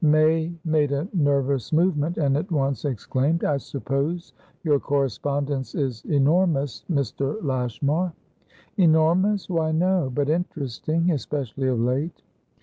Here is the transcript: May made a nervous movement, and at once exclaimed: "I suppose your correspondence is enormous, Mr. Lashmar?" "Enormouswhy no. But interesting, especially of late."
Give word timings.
May 0.03 0.51
made 0.65 0.93
a 0.93 1.07
nervous 1.13 1.71
movement, 1.71 2.17
and 2.17 2.35
at 2.35 2.51
once 2.51 2.85
exclaimed: 2.85 3.43
"I 3.43 3.57
suppose 3.57 4.33
your 4.63 4.79
correspondence 4.79 5.75
is 5.75 6.03
enormous, 6.05 6.83
Mr. 6.91 7.37
Lashmar?" 7.43 8.11
"Enormouswhy 8.79 9.75
no. 9.75 10.09
But 10.11 10.27
interesting, 10.27 11.11
especially 11.11 11.67
of 11.67 11.79
late." 11.79 12.23